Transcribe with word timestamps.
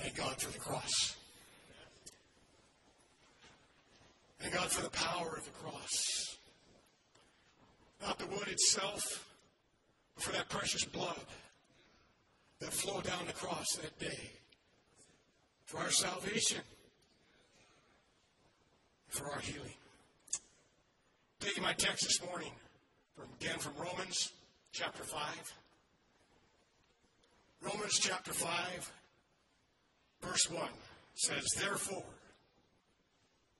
Thank 0.00 0.16
God 0.16 0.40
for 0.40 0.50
the 0.50 0.58
cross. 0.58 1.16
Thank 4.40 4.54
God 4.54 4.70
for 4.70 4.82
the 4.82 4.90
power 4.90 5.36
of 5.36 5.44
the 5.44 5.50
cross. 5.50 6.38
Not 8.00 8.18
the 8.18 8.26
wood 8.26 8.48
itself, 8.48 9.02
but 10.14 10.24
for 10.24 10.32
that 10.32 10.48
precious 10.48 10.86
blood 10.86 11.20
that 12.60 12.72
flowed 12.72 13.04
down 13.04 13.26
the 13.26 13.34
cross 13.34 13.66
that 13.82 13.98
day 13.98 14.30
for 15.66 15.78
our 15.78 15.90
salvation, 15.90 16.62
for 19.08 19.30
our 19.30 19.40
healing. 19.40 19.74
Taking 21.40 21.62
my 21.62 21.74
text 21.74 22.04
this 22.04 22.26
morning, 22.26 22.52
from, 23.14 23.26
again 23.38 23.58
from 23.58 23.74
Romans 23.78 24.32
chapter 24.72 25.02
5. 25.02 25.20
Romans 27.62 27.98
chapter 28.00 28.32
5, 28.32 28.92
verse 30.22 30.50
1 30.50 30.68
says, 31.14 31.44
Therefore, 31.58 32.04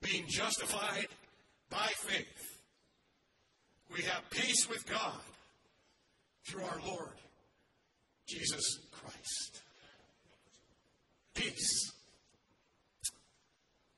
being 0.01 0.25
justified 0.27 1.07
by 1.69 1.87
faith, 1.97 2.59
we 3.93 4.03
have 4.03 4.29
peace 4.29 4.67
with 4.69 4.85
God 4.89 5.19
through 6.47 6.63
our 6.63 6.79
Lord 6.87 7.15
Jesus 8.27 8.79
Christ. 8.91 9.61
Peace. 11.33 11.91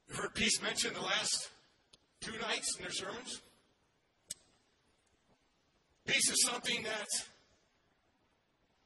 You've 0.08 0.17
heard 0.17 0.34
peace 0.34 0.61
mentioned 0.61 0.95
the 0.95 1.02
last 1.02 1.50
two 2.22 2.38
nights 2.39 2.75
in 2.77 2.84
their 2.84 2.91
sermons. 2.91 3.41
Peace 6.05 6.30
is 6.30 6.45
something 6.45 6.84
that 6.84 7.08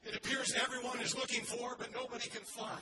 it 0.03 0.15
appears 0.15 0.53
everyone 0.61 0.99
is 1.01 1.15
looking 1.15 1.43
for, 1.43 1.75
but 1.77 1.93
nobody 1.93 2.29
can 2.29 2.43
find. 2.43 2.81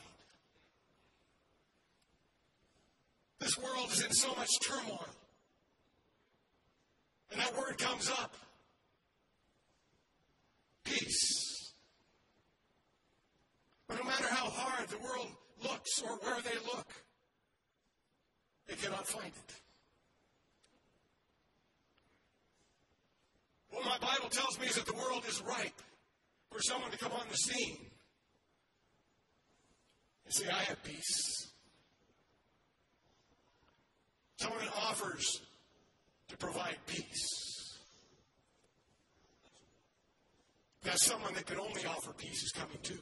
This 3.40 3.58
world 3.58 3.92
is 3.92 4.04
in 4.04 4.12
so 4.12 4.34
much 4.36 4.50
turmoil. 4.68 5.08
And 7.32 7.40
that 7.42 7.56
word 7.58 7.78
comes 7.78 8.10
up 8.10 8.36
peace. 10.86 11.74
But 13.88 13.98
no 13.98 14.04
matter 14.04 14.28
how 14.30 14.50
hard 14.50 14.88
the 14.90 14.98
world 15.00 15.28
looks 15.62 16.02
or 16.02 16.18
where 16.18 16.42
they 16.42 16.56
look, 16.66 16.88
they 18.68 18.76
cannot 18.76 19.06
find 19.08 19.28
it. 19.28 19.54
What 23.70 23.86
my 23.86 23.98
Bible 23.98 24.30
tells 24.30 24.60
me 24.60 24.68
is 24.68 24.76
that 24.76 24.86
the 24.86 24.94
world 24.94 25.24
is 25.28 25.42
ripe 25.42 25.82
for 26.52 26.62
someone 26.62 26.92
to 26.92 26.98
come 26.98 27.12
on 27.12 27.26
the 27.30 27.36
scene 27.36 27.78
and 30.26 30.34
say, 30.34 30.46
I 30.48 30.64
have 30.64 30.82
peace. 30.84 31.52
Someone 34.38 34.60
that 34.60 34.74
offers 34.76 35.42
to 36.28 36.38
provide 36.38 36.78
peace. 36.86 37.78
That 40.84 41.00
someone 41.00 41.34
that 41.34 41.46
could 41.46 41.60
only 41.60 41.86
offer 41.86 42.14
peace 42.14 42.44
is 42.44 42.52
coming 42.52 42.78
too. 42.84 43.00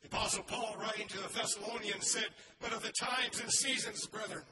The 0.00 0.08
Apostle 0.08 0.42
Paul, 0.42 0.76
writing 0.80 1.06
to 1.08 1.18
the 1.18 1.28
Thessalonians, 1.28 2.10
said, 2.10 2.26
But 2.60 2.72
of 2.72 2.82
the 2.82 2.92
times 2.92 3.40
and 3.40 3.50
seasons, 3.50 4.06
brethren, 4.06 4.42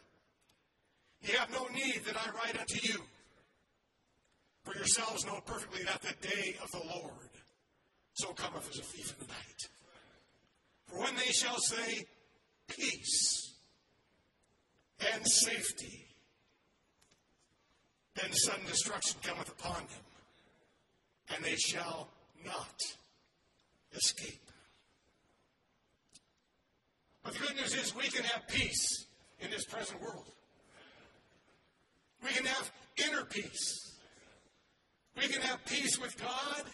ye 1.23 1.35
have 1.35 1.51
no 1.51 1.67
need 1.75 2.03
that 2.07 2.17
I 2.17 2.31
write 2.31 2.59
unto 2.61 2.79
you. 2.87 3.01
For 4.65 4.77
yourselves 4.77 5.27
know 5.27 5.41
perfectly 5.45 5.83
that 5.85 6.03
the 6.03 6.29
day 6.29 6.57
of 6.63 6.71
the 6.71 6.87
Lord 6.87 7.31
so 8.13 8.33
cometh 8.33 8.69
as 8.71 8.79
a 8.79 8.83
thief 8.83 9.15
in 9.19 9.27
the 9.27 9.33
night. 9.33 9.69
For 10.87 11.01
when 11.01 11.17
they 11.17 11.33
shall 11.33 11.59
say, 11.59 12.05
Peace 12.69 13.50
and 15.15 15.27
safety, 15.27 16.07
then 18.15 18.33
sudden 18.33 18.67
destruction 18.67 19.19
cometh 19.23 19.49
upon 19.49 19.77
them, 19.77 21.35
and 21.35 21.45
they 21.45 21.57
shall 21.57 22.09
not 22.45 22.75
escape. 23.95 24.41
But 27.23 27.35
the 27.35 27.41
good 27.41 27.57
news 27.57 27.75
is 27.75 27.95
we 27.95 28.09
can 28.09 28.25
have 28.25 28.47
peace 28.49 29.07
in 29.41 29.51
this 29.51 29.65
present 29.65 30.01
world. 30.01 30.25
We 32.23 32.31
can 32.31 32.47
have 32.47 32.71
inner 33.07 33.25
peace. 33.25 33.97
We 35.17 35.29
can 35.29 35.43
have 35.43 35.65
peace 35.65 35.99
with 35.99 36.19
God. 36.21 36.65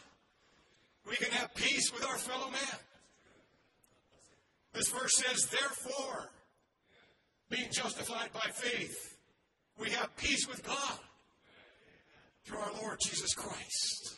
We 1.09 1.17
can 1.17 1.31
have 1.33 1.55
peace 1.55 1.93
with 1.93 2.05
our 2.05 2.17
fellow 2.17 2.51
man. 2.51 2.79
This 4.73 4.89
verse 4.89 5.17
says, 5.17 5.47
therefore, 5.47 6.31
being 7.49 7.69
justified 7.71 8.33
by 8.33 8.49
faith, 8.53 9.17
we 9.79 9.91
have 9.91 10.15
peace 10.17 10.47
with 10.49 10.65
God 10.67 10.99
through 12.45 12.59
our 12.59 12.73
Lord 12.83 12.99
Jesus 13.01 13.35
Christ. 13.35 14.17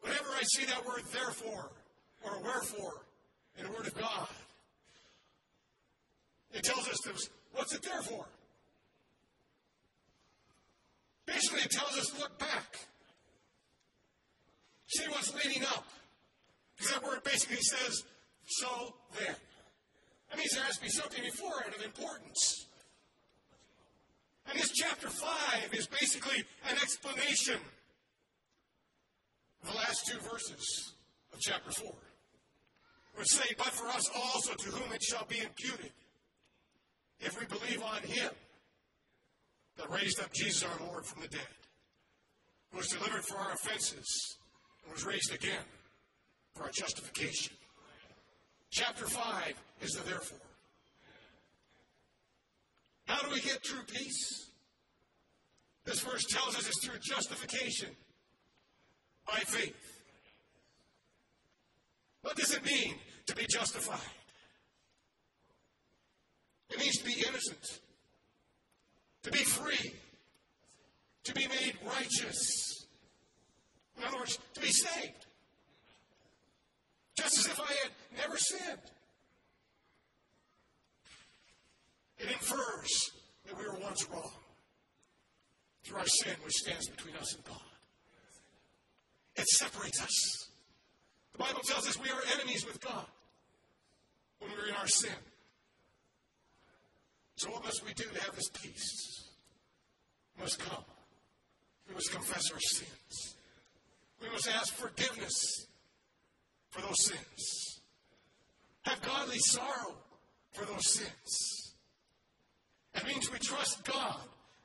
Whenever 0.00 0.28
I 0.38 0.42
see 0.42 0.66
that 0.66 0.84
word 0.84 1.02
therefore 1.12 1.70
or 2.24 2.42
wherefore 2.42 3.02
in 3.58 3.64
the 3.64 3.70
Word 3.70 3.86
of 3.86 3.94
God, 3.94 4.28
it 6.52 6.62
tells 6.62 6.88
us 6.88 6.98
this, 7.06 7.30
what's 7.52 7.74
it 7.74 7.82
there 7.82 8.02
for? 8.02 8.26
Basically, 11.26 11.62
it 11.62 11.70
tells 11.70 11.98
us 11.98 12.10
to 12.10 12.20
look 12.20 12.38
back. 12.38 12.78
See 14.86 15.08
what's 15.08 15.34
leading 15.42 15.62
up. 15.64 15.86
Because 16.76 16.92
that 16.92 17.02
word 17.02 17.24
basically 17.24 17.56
says, 17.56 18.04
so 18.46 18.94
then. 19.18 19.34
That 20.34 20.40
means 20.40 20.50
there 20.56 20.64
has 20.64 20.78
to 20.78 20.82
be 20.82 20.90
something 20.90 21.22
before 21.22 21.62
it 21.64 21.76
of 21.76 21.84
importance. 21.84 22.66
And 24.50 24.58
this 24.58 24.72
chapter 24.72 25.08
5 25.08 25.72
is 25.72 25.86
basically 25.86 26.42
an 26.68 26.76
explanation 26.82 27.54
of 29.62 29.70
the 29.70 29.76
last 29.76 30.08
two 30.08 30.18
verses 30.18 30.94
of 31.32 31.38
chapter 31.38 31.70
4. 31.70 31.88
Which 33.14 33.28
say, 33.28 33.54
But 33.56 33.68
for 33.68 33.86
us 33.86 34.10
also 34.12 34.54
to 34.54 34.70
whom 34.70 34.92
it 34.92 35.04
shall 35.04 35.24
be 35.26 35.38
imputed, 35.38 35.92
if 37.20 37.38
we 37.38 37.46
believe 37.46 37.80
on 37.84 38.02
him 38.02 38.32
that 39.76 39.88
raised 39.88 40.18
up 40.18 40.32
Jesus 40.32 40.64
our 40.64 40.84
Lord 40.88 41.06
from 41.06 41.22
the 41.22 41.28
dead, 41.28 41.54
who 42.72 42.78
was 42.78 42.88
delivered 42.88 43.24
for 43.24 43.36
our 43.36 43.52
offenses, 43.52 44.36
and 44.82 44.92
was 44.92 45.06
raised 45.06 45.32
again 45.32 45.64
for 46.56 46.64
our 46.64 46.70
justification. 46.70 47.54
Chapter 48.74 49.06
5 49.06 49.54
is 49.82 49.92
the 49.92 50.02
therefore. 50.02 50.38
How 53.06 53.22
do 53.22 53.32
we 53.32 53.40
get 53.40 53.62
true 53.62 53.84
peace? 53.86 54.48
This 55.84 56.00
verse 56.00 56.24
tells 56.24 56.56
us 56.56 56.66
it's 56.66 56.84
through 56.84 56.98
justification 57.00 57.90
by 59.28 59.38
faith. 59.46 59.76
What 62.22 62.34
does 62.36 62.52
it 62.52 62.64
mean 62.64 62.96
to 63.26 63.36
be 63.36 63.46
justified? 63.48 64.00
It 66.70 66.80
means 66.80 66.98
to 66.98 67.04
be 67.04 67.24
innocent, 67.28 67.78
to 69.22 69.30
be 69.30 69.44
free, 69.44 69.94
to 71.22 71.32
be 71.32 71.46
made 71.46 71.74
righteous. 71.86 72.88
In 73.96 74.02
other 74.02 74.16
words, 74.16 74.40
to 74.54 74.60
be 74.60 74.72
saved. 74.72 75.23
Just 77.16 77.38
as 77.38 77.46
if 77.46 77.60
I 77.60 77.72
had 77.82 77.90
never 78.18 78.36
sinned. 78.36 78.78
It 82.18 82.30
infers 82.30 83.10
that 83.46 83.58
we 83.58 83.64
were 83.64 83.78
once 83.80 84.08
wrong 84.10 84.32
through 85.82 85.98
our 85.98 86.06
sin, 86.06 86.34
which 86.44 86.54
stands 86.54 86.88
between 86.88 87.14
us 87.16 87.34
and 87.34 87.44
God. 87.44 87.58
It 89.36 89.46
separates 89.48 90.00
us. 90.02 90.48
The 91.32 91.38
Bible 91.38 91.60
tells 91.66 91.88
us 91.88 92.00
we 92.00 92.08
are 92.10 92.22
enemies 92.34 92.64
with 92.64 92.80
God 92.80 93.06
when 94.38 94.50
we're 94.52 94.68
in 94.68 94.74
our 94.74 94.86
sin. 94.86 95.10
So, 97.36 97.50
what 97.50 97.64
must 97.64 97.84
we 97.84 97.92
do 97.94 98.04
to 98.04 98.22
have 98.22 98.36
this 98.36 98.48
peace? 98.50 99.28
We 100.36 100.44
must 100.44 100.58
come. 100.60 100.84
We 101.88 101.94
must 101.94 102.12
confess 102.12 102.50
our 102.52 102.60
sins. 102.60 103.36
We 104.22 104.28
must 104.30 104.48
ask 104.48 104.72
forgiveness 104.72 105.66
for 106.74 106.80
those 106.80 107.04
sins. 107.04 107.80
Have 108.82 109.00
godly 109.02 109.38
sorrow 109.38 109.94
for 110.52 110.64
those 110.64 110.92
sins. 110.92 111.74
That 112.94 113.06
means 113.06 113.30
we 113.30 113.38
trust 113.38 113.84
God 113.84 114.20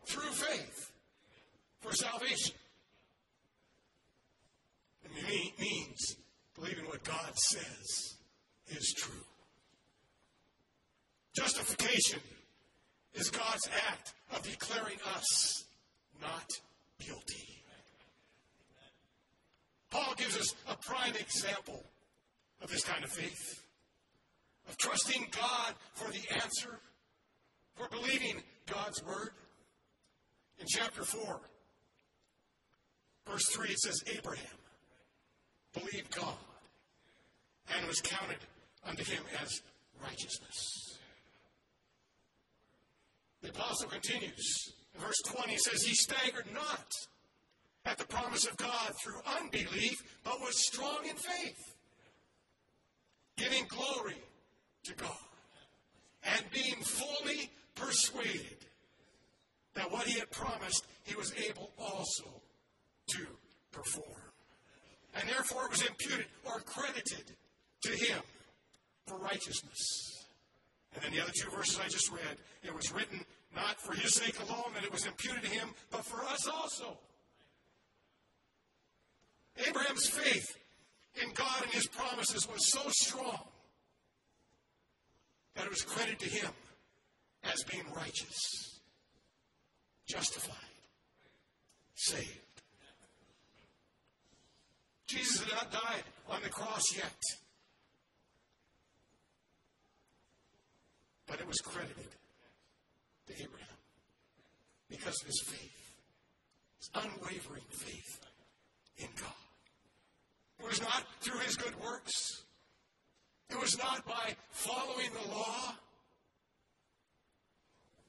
through 0.05 0.31
faith 0.31 0.91
for 1.81 1.91
salvation. 1.91 2.55
It 5.05 5.59
means 5.59 6.15
believing 6.55 6.85
what 6.85 7.03
God 7.03 7.31
says 7.35 8.15
is 8.69 8.93
true. 8.97 9.25
Justification 11.35 12.19
is 13.13 13.29
God's 13.29 13.69
act 13.87 14.13
of 14.35 14.41
declaring 14.41 14.97
us 15.15 15.65
not 16.21 16.47
guilty. 16.99 17.49
Paul 19.91 20.13
gives 20.17 20.37
us 20.37 20.55
a 20.67 20.75
prime 20.75 21.15
example 21.15 21.83
of 22.61 22.69
this 22.69 22.83
kind 22.83 23.03
of 23.03 23.11
faith. 23.11 23.63
of 24.67 24.77
trusting 24.77 25.25
God 25.31 25.73
for 25.93 26.11
the 26.11 26.21
answer, 26.43 26.79
for 27.75 27.87
believing 27.89 28.43
God's 28.67 29.03
word. 29.03 29.31
In 30.59 30.67
chapter 30.67 31.03
4, 31.03 31.39
verse 33.27 33.45
3, 33.49 33.69
it 33.69 33.79
says, 33.79 34.03
Abraham 34.15 34.45
believed 35.73 36.15
God 36.15 36.35
and 37.75 37.87
was 37.87 38.01
counted 38.01 38.37
unto 38.85 39.03
him 39.03 39.23
as 39.41 39.61
righteousness. 40.03 40.99
The 43.41 43.49
apostle 43.49 43.89
continues. 43.89 44.73
In 44.93 45.01
verse 45.01 45.21
20, 45.25 45.51
he 45.51 45.57
says, 45.57 45.81
He 45.83 45.95
staggered 45.95 46.47
not 46.53 46.91
at 47.85 47.97
the 47.97 48.05
promise 48.05 48.45
of 48.45 48.57
God 48.57 48.91
through 49.01 49.21
unbelief, 49.39 49.97
but 50.23 50.39
was 50.41 50.65
strong 50.67 51.05
in 51.09 51.15
faith, 51.15 51.68
giving 53.39 53.65
glory 53.69 54.21
to 54.83 54.93
God, 54.95 55.11
and 56.23 56.43
being 56.51 56.75
fully 56.81 57.49
persuaded 57.75 58.57
that 59.75 59.89
what 59.91 60.05
he 60.05 60.19
had 60.19 60.29
promised, 60.29 60.85
he 61.05 61.15
was 61.15 61.33
able 61.47 61.71
also 61.77 62.25
to 63.07 63.25
perform. 63.71 64.05
And 65.15 65.27
therefore 65.29 65.65
it 65.65 65.71
was 65.71 65.85
imputed 65.85 66.25
or 66.45 66.59
credited 66.59 67.35
to 67.83 67.91
him 67.91 68.21
for 69.07 69.17
righteousness. 69.17 70.27
And 70.93 71.03
then 71.03 71.11
the 71.13 71.21
other 71.21 71.31
two 71.31 71.49
verses 71.49 71.79
I 71.83 71.87
just 71.87 72.11
read, 72.11 72.37
it 72.63 72.75
was 72.75 72.91
written 72.91 73.23
not 73.55 73.79
for 73.79 73.93
his 73.93 74.13
sake 74.13 74.39
alone 74.39 74.73
that 74.75 74.83
it 74.83 74.91
was 74.91 75.05
imputed 75.05 75.43
to 75.43 75.49
him, 75.49 75.69
but 75.91 76.05
for 76.05 76.23
us 76.25 76.47
also. 76.47 76.97
Abraham's 79.67 80.07
faith 80.07 80.55
in 81.23 81.31
God 81.33 81.63
and 81.63 81.71
his 81.71 81.87
promises 81.87 82.47
was 82.47 82.71
so 82.71 82.81
strong 82.89 83.39
that 85.55 85.65
it 85.65 85.69
was 85.69 85.81
credited 85.81 86.19
to 86.19 86.29
him 86.29 86.51
as 87.43 87.63
being 87.63 87.83
righteous, 87.95 88.79
justified, 90.07 90.55
saved. 91.95 92.39
Jesus 95.07 95.41
had 95.43 95.53
not 95.53 95.71
died 95.71 96.03
on 96.29 96.41
the 96.43 96.49
cross 96.49 96.95
yet. 96.95 97.19
But 101.25 101.39
it 101.39 101.47
was 101.47 101.59
credited 101.59 102.07
to 103.27 103.33
Abraham 103.33 103.67
because 104.87 105.19
of 105.21 105.27
his 105.27 105.41
faith, 105.45 105.95
his 106.79 106.89
unwavering 106.93 107.63
faith 107.71 108.19
in 108.97 109.07
God. 109.19 109.38
It 110.59 110.67
was 110.67 110.81
not 110.81 111.03
through 111.21 111.39
his 111.39 111.55
good 111.55 111.73
works. 111.83 112.43
It 113.49 113.59
was 113.59 113.77
not 113.77 114.05
by 114.05 114.35
following 114.51 115.09
the 115.13 115.31
law. 115.31 115.73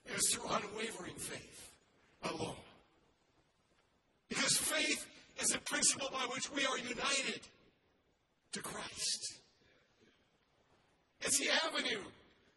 It 0.07 0.15
was 0.15 0.29
through 0.33 0.51
unwavering 0.51 1.15
faith 1.15 1.71
alone. 2.25 2.57
Because 4.29 4.57
faith 4.57 5.07
is 5.41 5.55
a 5.55 5.59
principle 5.59 6.09
by 6.13 6.27
which 6.33 6.51
we 6.53 6.67
are 6.67 6.79
united 6.79 7.41
to 8.53 8.61
Christ. 8.61 9.41
It's 11.23 11.39
the 11.39 11.51
avenue 11.67 12.03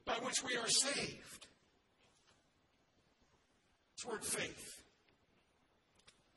by 0.06 0.14
which 0.24 0.44
we 0.46 0.58
are 0.58 0.68
saved. 0.68 1.48
It's 3.94 4.06
word 4.06 4.26
faith. 4.26 4.82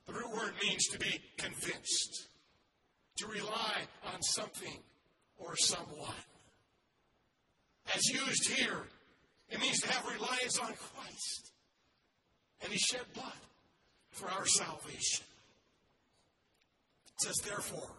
The 0.07 0.13
root 0.13 0.31
word 0.33 0.53
means 0.63 0.87
to 0.89 0.99
be 0.99 1.21
convinced, 1.37 2.29
to 3.17 3.27
rely 3.27 3.75
on 4.13 4.23
something 4.23 4.79
or 5.39 5.57
someone. 5.57 6.15
As 7.95 8.05
used 8.09 8.51
here, 8.51 8.85
it 9.51 9.61
means 9.61 9.81
to 9.81 9.93
have 9.93 10.07
reliance 10.07 10.59
on 10.59 10.73
Christ. 10.75 11.53
And 12.63 12.73
He 12.73 12.79
shed 12.79 13.03
blood 13.15 13.33
for 14.11 14.29
our 14.31 14.47
salvation. 14.47 15.25
It 17.15 17.23
says, 17.23 17.37
therefore, 17.47 17.91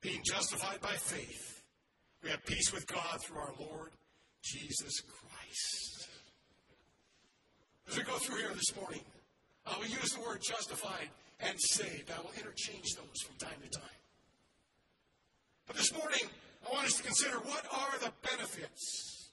being 0.00 0.20
justified 0.24 0.80
by 0.80 0.92
faith, 0.92 1.62
we 2.22 2.30
have 2.30 2.44
peace 2.44 2.72
with 2.72 2.86
God 2.86 3.20
through 3.22 3.38
our 3.38 3.54
Lord 3.58 3.90
Jesus 4.42 5.00
Christ. 5.00 6.08
As 7.88 7.96
we 7.96 8.02
go 8.04 8.16
through 8.18 8.38
here 8.38 8.54
this 8.54 8.76
morning, 8.76 9.00
uh, 9.66 9.74
we 9.80 9.88
use 9.88 10.12
the 10.12 10.20
word 10.20 10.40
justified 10.42 11.08
and 11.42 11.60
saved. 11.60 12.10
I 12.10 12.20
will 12.20 12.32
interchange 12.36 12.94
those 12.94 13.22
from 13.22 13.36
time 13.36 13.58
to 13.62 13.78
time. 13.78 14.00
But 15.66 15.76
this 15.76 15.92
morning, 15.92 16.28
I 16.66 16.72
want 16.72 16.86
us 16.86 16.96
to 16.96 17.02
consider 17.02 17.36
what 17.38 17.64
are 17.72 17.98
the 18.00 18.12
benefits 18.28 19.30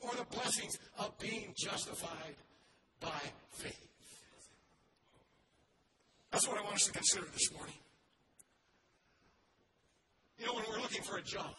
or 0.00 0.10
the 0.14 0.24
blessings 0.36 0.78
of 0.98 1.18
being 1.18 1.54
justified 1.56 2.36
by 3.00 3.20
faith. 3.50 3.86
That's 6.30 6.46
what 6.46 6.58
I 6.58 6.62
want 6.62 6.74
us 6.74 6.84
to 6.84 6.92
consider 6.92 7.26
this 7.32 7.52
morning. 7.52 7.74
You 10.38 10.46
know, 10.46 10.54
when 10.54 10.64
we're 10.70 10.82
looking 10.82 11.02
for 11.02 11.16
a 11.16 11.22
job, 11.22 11.54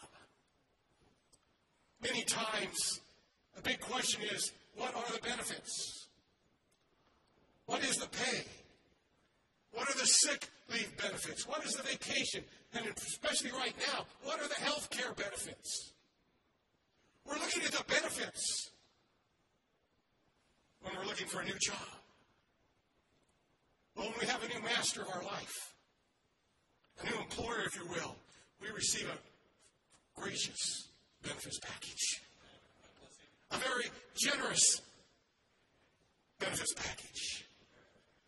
many 2.00 2.22
times 2.22 3.00
the 3.56 3.62
big 3.62 3.80
question 3.80 4.22
is 4.32 4.52
what 4.76 4.94
are 4.94 5.12
the 5.12 5.20
benefits? 5.20 6.06
What 7.66 7.82
is 7.82 7.96
the 7.96 8.06
pay? 8.06 8.44
What 9.72 9.88
are 9.88 9.98
the 9.98 10.06
sick 10.06 10.48
leave 10.72 10.96
benefits? 10.96 11.46
What 11.46 11.64
is 11.64 11.72
the 11.72 11.82
vacation? 11.82 12.44
And 12.74 12.86
especially 12.96 13.52
right 13.52 13.74
now, 13.92 14.06
what 14.22 14.40
are 14.40 14.48
the 14.48 14.54
health 14.54 14.90
care 14.90 15.12
benefits? 15.12 15.92
We're 17.26 17.38
looking 17.38 17.62
at 17.62 17.72
the 17.72 17.84
benefits 17.84 18.70
when 20.80 20.94
we're 20.96 21.06
looking 21.06 21.26
for 21.26 21.40
a 21.40 21.44
new 21.44 21.58
job. 21.60 21.76
When 23.94 24.08
we 24.20 24.26
have 24.26 24.42
a 24.44 24.48
new 24.48 24.62
master 24.62 25.02
of 25.02 25.08
our 25.08 25.22
life, 25.24 25.74
a 27.02 27.10
new 27.10 27.18
employer, 27.18 27.64
if 27.66 27.76
you 27.76 27.86
will, 27.86 28.16
we 28.60 28.68
receive 28.70 29.08
a 29.08 30.20
gracious 30.20 30.88
benefits 31.22 31.58
package. 31.58 32.22
A 33.50 33.56
very 33.56 33.84
generous 34.16 34.82
benefits 36.38 36.74
package. 36.74 37.47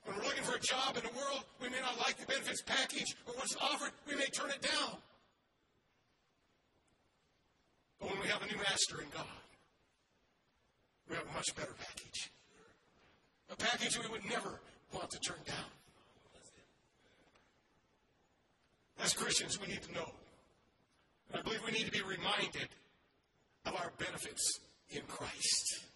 When 0.05 0.17
we're 0.17 0.25
looking 0.25 0.43
for 0.43 0.57
a 0.57 0.61
job 0.61 0.97
in 0.97 1.03
the 1.03 1.17
world, 1.17 1.45
we 1.61 1.69
may 1.69 1.81
not 1.81 1.99
like 1.99 2.17
the 2.19 2.27
benefits 2.27 2.63
package 2.63 3.17
or 3.27 3.35
what's 3.35 3.55
offered, 3.57 3.93
we 4.09 4.15
may 4.17 4.27
turn 4.27 4.51
it 4.51 4.63
down. 4.63 4.97
But 8.01 8.11
when 8.11 8.21
we 8.21 8.29
have 8.29 8.43
a 8.43 8.47
new 8.47 8.57
master 8.57 9.01
in 9.01 9.09
God, 9.15 9.27
we 11.09 11.17
have 11.17 11.27
a 11.29 11.35
much 11.35 11.55
better 11.55 11.75
package. 11.79 12.31
A 13.51 13.57
package 13.57 13.99
we 13.99 14.09
would 14.09 14.25
never 14.29 14.61
want 14.95 15.11
to 15.11 15.19
turn 15.19 15.39
down. 15.47 15.71
As 19.03 19.13
Christians, 19.13 19.61
we 19.61 19.67
need 19.67 19.83
to 19.83 19.93
know. 19.93 20.13
And 21.31 21.41
I 21.41 21.43
believe 21.43 21.61
we 21.65 21.73
need 21.73 21.87
to 21.87 21.93
be 21.93 22.03
reminded 22.03 22.69
of 23.67 23.75
our 23.75 23.93
benefits 23.99 24.61
in 24.91 25.03
Christ. 25.09 25.90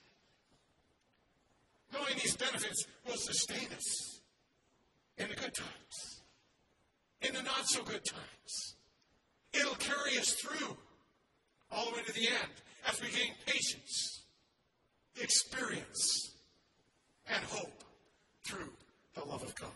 Knowing 1.92 2.14
these 2.14 2.36
benefits 2.36 2.86
will 3.06 3.16
sustain 3.16 3.68
us 3.76 4.20
in 5.18 5.28
the 5.28 5.34
good 5.34 5.54
times, 5.54 6.22
in 7.22 7.34
the 7.34 7.42
not 7.42 7.66
so 7.66 7.82
good 7.82 8.04
times. 8.04 8.76
It'll 9.52 9.76
carry 9.76 10.18
us 10.18 10.32
through 10.32 10.76
all 11.70 11.86
the 11.86 11.96
way 11.96 12.02
to 12.06 12.12
the 12.12 12.26
end 12.26 12.52
as 12.88 13.00
we 13.00 13.08
gain 13.08 13.32
patience, 13.46 14.22
experience, 15.20 16.32
and 17.28 17.44
hope 17.44 17.84
through 18.44 18.72
the 19.14 19.24
love 19.24 19.42
of 19.42 19.54
God. 19.54 19.70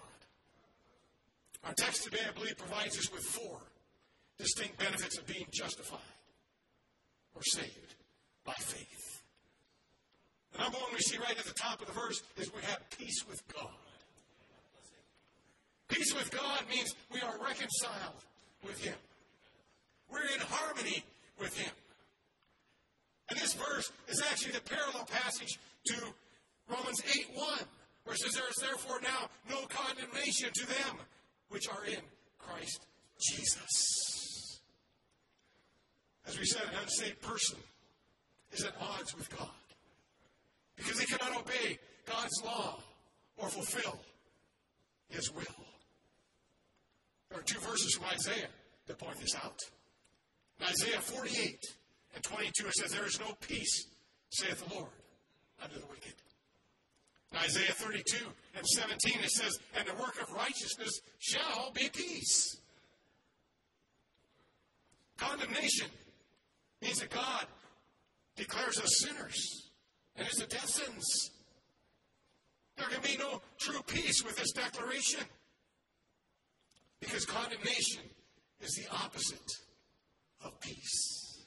Our 1.65 1.75
text 1.75 2.05
today, 2.05 2.21
I 2.29 2.33
believe, 2.33 2.57
provides 2.57 2.99
us 2.99 3.12
with 3.12 3.23
four 3.23 3.61
distinct 4.38 4.79
benefits 4.79 5.19
of 5.19 5.27
being 5.27 5.47
justified 5.53 5.99
or 7.35 7.43
saved 7.43 7.95
by 8.45 8.55
faith. 8.55 9.08
The 10.52 10.59
number 10.59 10.78
one 10.78 10.93
we 10.93 11.00
see 11.00 11.19
right 11.19 11.38
at 11.38 11.45
the 11.45 11.55
top 11.55 11.81
of 11.81 11.87
the 11.87 11.93
verse 11.93 12.23
is 12.37 12.52
we 12.52 12.62
have 12.62 12.81
peace 12.90 13.25
with 13.28 13.43
God. 13.55 13.71
Peace 15.88 16.14
with 16.14 16.31
God 16.31 16.62
means 16.71 16.95
we 17.12 17.21
are 17.21 17.35
reconciled 17.43 18.25
with 18.64 18.83
Him. 18.83 18.95
We're 20.11 20.23
in 20.23 20.40
harmony 20.40 21.02
with 21.38 21.57
Him. 21.57 21.71
And 23.31 23.38
this 23.38 23.55
verse 23.55 23.90
is 24.09 24.23
actually 24.31 24.52
the 24.52 24.61
parallel 24.61 25.05
passage 25.05 25.59
to 25.87 25.97
Romans 26.69 27.02
8 27.14 27.26
1, 27.35 27.59
where 28.05 28.14
it 28.14 28.21
says, 28.21 28.33
There 28.33 28.49
is 28.49 28.57
therefore 28.61 29.00
now 29.02 29.28
no 29.49 29.67
condemnation 29.67 30.50
to 30.55 30.67
them 30.67 30.97
which 31.49 31.69
are 31.69 31.85
in 31.85 32.00
Christ 32.38 32.87
Jesus. 33.21 34.61
As 36.26 36.38
we 36.38 36.45
said, 36.45 36.62
an 36.64 36.81
unsaved 36.83 37.21
person 37.23 37.59
is 38.52 38.64
at 38.64 38.75
odds 38.81 39.17
with 39.17 39.35
God 39.37 39.49
because 40.78 40.99
they 40.99 41.04
cannot 41.04 41.40
obey 41.40 41.78
God's 42.06 42.42
law 42.44 42.80
or 43.37 43.49
fulfill 43.49 43.99
His 45.11 45.30
will. 45.32 45.44
There 47.30 47.38
are 47.38 47.42
two 47.42 47.61
verses 47.61 47.94
from 47.94 48.06
Isaiah 48.06 48.49
that 48.87 48.99
point 48.99 49.18
this 49.20 49.35
out. 49.37 49.58
In 50.61 50.66
Isaiah 50.66 51.00
48, 51.00 51.58
and 52.14 52.25
22, 52.25 52.66
it 52.66 52.75
says, 52.75 52.92
There 52.92 53.06
is 53.06 53.20
no 53.20 53.35
peace, 53.40 53.87
saith 54.30 54.66
the 54.66 54.75
Lord, 54.75 54.90
unto 55.62 55.76
the 55.76 55.87
wicked. 55.87 56.14
In 57.32 57.38
Isaiah 57.38 57.73
32 57.73 58.25
and 58.56 58.66
17, 58.66 59.23
it 59.23 59.30
says, 59.30 59.58
And 59.76 59.87
the 59.87 59.94
work 60.00 60.20
of 60.23 60.35
righteousness 60.35 61.00
shall 61.18 61.70
be 61.75 61.88
peace. 61.92 62.56
Condemnation 65.18 65.88
means 66.80 67.00
that 67.00 67.11
God 67.11 67.47
declares 68.37 68.78
us 68.80 69.00
sinners, 69.00 69.67
and 70.18 70.26
it's 70.26 70.40
a 70.40 70.46
death 70.46 70.68
sentence. 70.68 71.30
There 72.76 72.88
can 72.88 73.02
be 73.02 73.16
no 73.16 73.40
true 73.58 73.80
peace 73.87 74.25
with 74.25 74.37
this 74.37 74.52
declaration 74.52 75.20
because 77.00 77.25
condemnation 77.25 78.02
is 78.60 78.75
the 78.75 78.94
opposite 78.94 79.50
of 80.44 80.60
peace. 80.60 81.44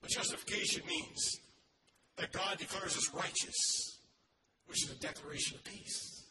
But 0.00 0.10
justification 0.10 0.82
means 0.86 1.40
that 2.16 2.32
God 2.32 2.58
declares 2.58 2.96
us 2.96 3.14
righteous, 3.14 3.98
which 4.66 4.84
is 4.84 4.92
a 4.92 4.98
declaration 4.98 5.56
of 5.56 5.64
peace, 5.64 6.24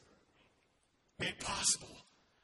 made 1.20 1.40
possible 1.40 1.98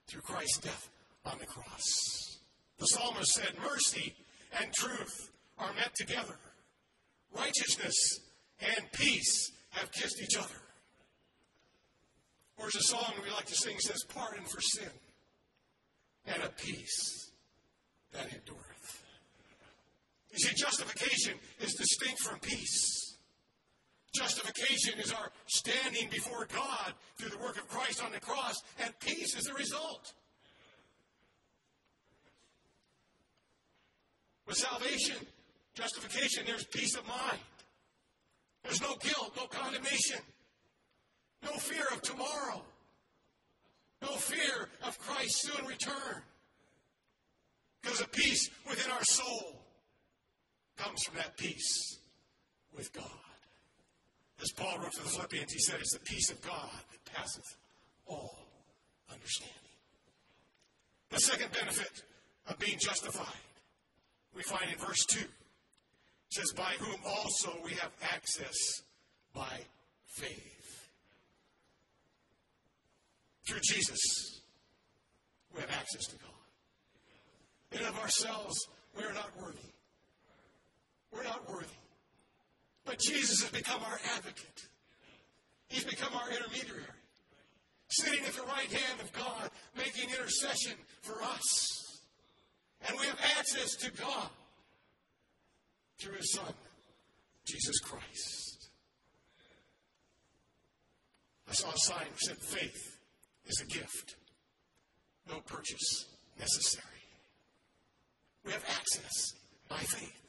through 0.07 0.21
Christ's 0.21 0.59
death 0.59 0.89
on 1.25 1.37
the 1.39 1.45
cross. 1.45 2.39
The 2.79 2.85
psalmist 2.85 3.31
said, 3.31 3.53
Mercy 3.63 4.15
and 4.59 4.73
truth 4.73 5.31
are 5.57 5.73
met 5.73 5.93
together. 5.95 6.35
Righteousness 7.35 8.19
and 8.59 8.91
peace 8.91 9.51
have 9.71 9.91
kissed 9.91 10.21
each 10.21 10.37
other. 10.37 10.61
Or 12.57 12.67
as 12.67 12.75
a 12.75 12.83
song 12.83 13.13
we 13.23 13.31
like 13.31 13.45
to 13.45 13.55
sing 13.55 13.79
says, 13.79 14.03
Pardon 14.13 14.43
for 14.43 14.61
sin 14.61 14.91
and 16.25 16.43
a 16.43 16.49
peace 16.49 17.31
that 18.13 18.25
endureth. 18.25 19.03
You 20.31 20.39
see, 20.39 20.55
justification 20.55 21.33
is 21.59 21.73
distinct 21.73 22.19
from 22.19 22.39
peace. 22.39 23.17
Justification 24.13 24.99
is 24.99 25.11
our 25.11 25.31
standing 25.47 26.09
before 26.09 26.47
God 26.53 26.93
through 27.17 27.29
the 27.29 27.37
work 27.37 27.57
of 27.57 27.67
Christ 27.67 28.03
on 28.03 28.11
the 28.11 28.19
cross, 28.19 28.55
and 28.83 28.97
peace 28.99 29.35
is 29.35 29.45
the 29.45 29.53
result. 29.53 30.13
With 34.45 34.57
salvation, 34.57 35.15
justification, 35.73 36.43
there's 36.45 36.65
peace 36.65 36.95
of 36.95 37.07
mind. 37.07 37.39
There's 38.63 38.81
no 38.81 38.95
guilt, 38.95 39.33
no 39.35 39.47
condemnation, 39.47 40.19
no 41.43 41.51
fear 41.51 41.85
of 41.91 42.01
tomorrow, 42.01 42.61
no 44.01 44.09
fear 44.09 44.69
of 44.85 44.99
Christ's 44.99 45.49
soon 45.49 45.65
return. 45.65 46.21
Because 47.81 47.99
the 47.99 48.07
peace 48.09 48.49
within 48.69 48.91
our 48.91 49.03
soul 49.03 49.65
comes 50.77 51.03
from 51.03 51.17
that 51.17 51.35
peace 51.37 51.97
with 52.75 52.93
God. 52.93 53.05
As 54.41 54.51
Paul 54.51 54.79
wrote 54.79 54.91
to 54.93 55.03
the 55.03 55.09
Philippians, 55.09 55.51
he 55.51 55.59
said, 55.59 55.79
It's 55.79 55.93
the 55.93 55.99
peace 55.99 56.29
of 56.31 56.41
God 56.41 56.69
that 56.91 57.13
passeth 57.13 57.57
all 58.05 58.37
understanding. 59.11 59.55
The 61.09 61.19
second 61.19 61.51
benefit 61.51 62.03
of 62.47 62.57
being 62.57 62.77
justified, 62.79 63.25
we 64.35 64.43
find 64.43 64.71
in 64.71 64.77
verse 64.77 65.05
2 65.05 65.19
says, 66.31 66.51
By 66.55 66.73
whom 66.79 66.99
also 67.05 67.53
we 67.63 67.71
have 67.71 67.91
access 68.13 68.83
by 69.33 69.59
faith. 70.05 70.89
Through 73.47 73.59
Jesus, 73.63 74.41
we 75.53 75.61
have 75.61 75.71
access 75.71 76.05
to 76.07 76.15
God. 76.17 77.79
In 77.79 77.85
of 77.85 77.97
ourselves, 77.99 78.55
we 78.97 79.03
are 79.03 79.13
not 79.13 79.29
worthy. 79.39 79.57
We're 81.13 81.23
not 81.23 81.49
worthy. 81.49 81.67
But 82.85 82.99
Jesus 82.99 83.41
has 83.41 83.51
become 83.51 83.81
our 83.83 83.99
advocate. 84.15 84.67
He's 85.67 85.83
become 85.83 86.13
our 86.13 86.29
intermediary, 86.29 86.83
sitting 87.89 88.25
at 88.25 88.33
the 88.33 88.43
right 88.43 88.71
hand 88.71 88.99
of 89.01 89.11
God, 89.13 89.49
making 89.77 90.09
intercession 90.09 90.73
for 91.01 91.21
us. 91.23 91.99
And 92.87 92.97
we 92.99 93.05
have 93.05 93.19
access 93.37 93.75
to 93.77 93.91
God 93.91 94.29
through 95.99 96.15
his 96.15 96.33
Son, 96.33 96.53
Jesus 97.45 97.79
Christ. 97.79 98.69
I 101.49 101.53
saw 101.53 101.69
a 101.69 101.77
sign 101.77 102.05
that 102.09 102.19
said, 102.19 102.37
Faith 102.37 102.97
is 103.45 103.61
a 103.61 103.65
gift, 103.65 104.15
no 105.29 105.39
purchase 105.41 106.05
necessary. 106.39 106.85
We 108.45 108.51
have 108.53 108.63
access 108.69 109.33
by 109.69 109.77
faith. 109.77 110.21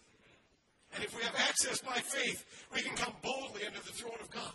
And 0.94 1.04
if 1.04 1.16
we 1.16 1.22
have 1.22 1.34
access 1.36 1.80
by 1.80 1.94
faith, 1.94 2.44
we 2.74 2.82
can 2.82 2.94
come 2.96 3.14
boldly 3.22 3.62
into 3.64 3.82
the 3.82 3.92
throne 3.92 4.18
of 4.20 4.30
God 4.30 4.52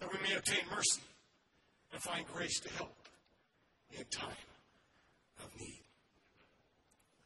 that 0.00 0.12
we 0.12 0.18
may 0.28 0.36
obtain 0.36 0.60
mercy 0.70 1.00
and 1.92 2.02
find 2.02 2.26
grace 2.32 2.60
to 2.60 2.70
help 2.74 2.94
in 3.92 4.04
time 4.10 4.36
of 5.38 5.48
need. 5.58 5.82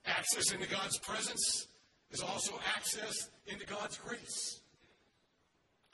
Access 0.06 0.52
into 0.52 0.68
God's 0.68 0.98
presence 0.98 1.66
is 2.10 2.20
also 2.20 2.58
access 2.76 3.28
into 3.46 3.66
God's 3.66 3.98
grace, 3.98 4.60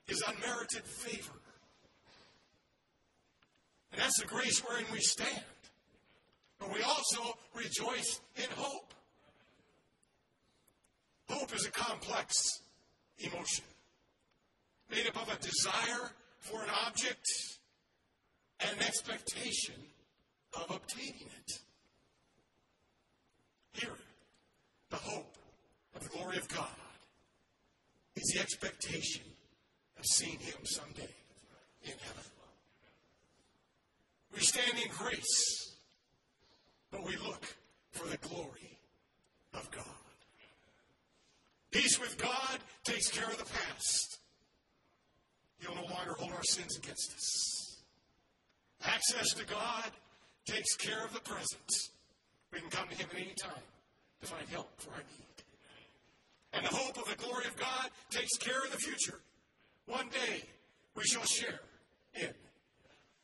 His 0.06 0.22
unmerited 0.26 0.84
favor. 0.84 1.40
And 3.92 4.00
that's 4.00 4.20
the 4.20 4.26
grace 4.26 4.60
wherein 4.60 4.84
we 4.92 5.00
stand. 5.00 5.44
But 6.58 6.72
we 6.72 6.82
also 6.82 7.38
rejoice 7.54 8.20
in 8.36 8.46
hope. 8.56 8.92
Hope 11.28 11.54
is 11.54 11.66
a 11.66 11.70
complex 11.70 12.60
emotion 13.18 13.64
made 14.90 15.06
up 15.06 15.16
of 15.16 15.32
a 15.32 15.40
desire 15.40 16.10
for 16.38 16.62
an 16.62 16.68
object 16.86 17.26
and 18.60 18.76
an 18.76 18.82
expectation 18.86 19.74
of 20.54 20.70
obtaining 20.70 21.28
it. 21.38 21.52
Here, 23.72 23.96
the 24.90 24.96
hope 24.96 25.36
of 25.94 26.02
the 26.02 26.08
glory 26.08 26.36
of 26.36 26.48
God 26.48 26.68
is 28.16 28.32
the 28.34 28.40
expectation 28.40 29.22
of 29.98 30.04
seeing 30.04 30.38
Him 30.38 30.64
someday 30.64 31.14
in 31.82 31.92
heaven. 31.92 32.24
We 34.34 34.40
stand 34.40 34.78
in 34.78 34.90
grace, 34.90 35.76
but 36.90 37.04
we 37.04 37.16
look 37.16 37.44
for 37.92 38.08
the 38.08 38.16
glory 38.16 38.78
of 39.52 39.70
God. 39.70 39.84
Peace 41.70 42.00
with 42.00 42.18
God 42.18 42.58
takes 42.84 43.08
care 43.10 43.28
of 43.28 43.38
the 43.38 43.44
past. 43.44 44.18
He'll 45.60 45.74
no 45.74 45.82
longer 45.82 46.14
hold 46.18 46.32
our 46.32 46.42
sins 46.44 46.76
against 46.76 47.14
us. 47.14 47.78
Access 48.84 49.34
to 49.34 49.44
God 49.46 49.90
takes 50.46 50.76
care 50.76 51.04
of 51.04 51.12
the 51.14 51.20
present. 51.20 51.72
We 52.52 52.60
can 52.60 52.70
come 52.70 52.88
to 52.88 52.96
Him 52.96 53.08
at 53.12 53.16
any 53.16 53.34
time 53.40 53.62
to 54.20 54.26
find 54.26 54.48
help 54.48 54.70
for 54.80 54.90
our 54.90 54.98
need. 54.98 55.33
Hope 56.94 57.08
of 57.08 57.16
the 57.16 57.24
glory 57.24 57.44
of 57.46 57.56
God 57.56 57.90
takes 58.10 58.36
care 58.38 58.62
of 58.64 58.70
the 58.70 58.76
future. 58.76 59.18
One 59.86 60.08
day 60.10 60.44
we 60.94 61.02
shall 61.04 61.24
share 61.24 61.60
in 62.14 62.30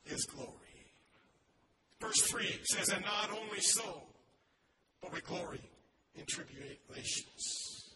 His 0.04 0.24
glory. 0.26 0.56
Verse 2.00 2.20
3 2.22 2.46
says, 2.64 2.88
And 2.88 3.04
not 3.04 3.30
only 3.30 3.60
so, 3.60 4.02
but 5.00 5.12
we 5.12 5.20
glory 5.20 5.60
in 6.16 6.24
tribulations. 6.26 7.94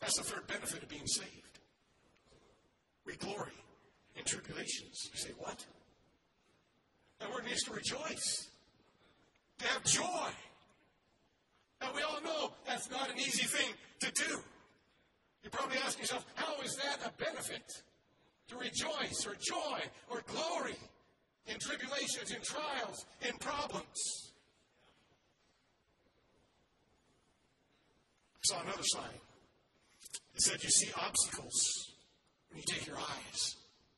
That's 0.00 0.16
the 0.18 0.24
third 0.24 0.46
benefit 0.46 0.82
of 0.84 0.88
being 0.88 1.06
saved. 1.06 1.58
We 3.06 3.16
glory 3.16 3.52
in 4.16 4.24
tribulations. 4.24 5.10
You 5.12 5.18
say, 5.18 5.30
what? 5.38 5.64
That 7.18 7.32
word 7.32 7.44
means 7.44 7.64
to 7.64 7.72
rejoice, 7.72 8.50
to 9.58 9.66
have 9.66 9.82
joy. 9.82 10.30
Now, 11.80 11.88
we 11.94 12.02
all 12.02 12.20
know 12.22 12.52
that's 12.66 12.90
not 12.90 13.10
an 13.10 13.18
easy 13.18 13.46
thing 13.46 13.74
to 14.00 14.10
do. 14.12 14.38
You're 15.42 15.50
probably 15.50 15.78
asking 15.78 16.02
yourself, 16.02 16.26
how 16.34 16.60
is 16.62 16.76
that 16.76 17.06
a 17.06 17.22
benefit? 17.22 17.82
To 18.48 18.56
rejoice 18.56 19.26
or 19.26 19.34
joy 19.34 19.80
or 20.10 20.22
glory 20.26 20.76
in 21.46 21.58
tribulations, 21.58 22.30
in 22.30 22.40
trials, 22.42 23.04
in 23.26 23.36
problems. 23.38 24.32
I 28.36 28.40
saw 28.42 28.62
another 28.62 28.84
sign 28.84 29.20
it 30.38 30.42
said, 30.42 30.62
You 30.62 30.70
see 30.70 30.92
obstacles 30.96 31.92
when 32.48 32.58
you 32.58 32.64
take 32.64 32.86
your 32.86 32.96
eyes 32.96 33.56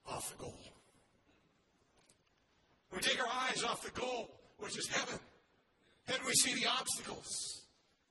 off 0.09 0.31
the 0.31 0.43
goal. 0.43 0.59
When 2.89 3.01
we 3.01 3.09
take 3.09 3.21
our 3.21 3.29
eyes 3.29 3.63
off 3.63 3.83
the 3.83 4.01
goal, 4.01 4.31
which 4.59 4.79
is 4.79 4.89
heaven, 4.89 5.19
then 6.07 6.17
we 6.27 6.33
see 6.33 6.55
the 6.55 6.67
obstacles. 6.67 7.60